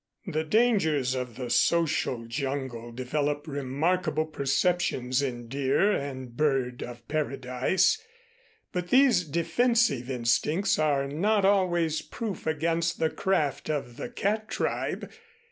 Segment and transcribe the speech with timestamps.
[0.25, 8.01] The dangers of the social jungle develop remarkable perceptions in deer and bird of paradise,
[8.71, 15.07] but these defensive instincts are not always proof against the craft of the cat tribe.